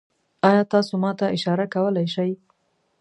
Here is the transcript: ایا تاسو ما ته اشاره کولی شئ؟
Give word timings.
ایا 0.47 0.63
تاسو 0.73 0.93
ما 1.03 1.11
ته 1.19 1.25
اشاره 1.37 1.65
کولی 1.73 2.07
شئ؟ 2.13 2.31